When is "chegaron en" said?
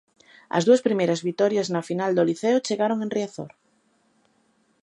2.67-3.11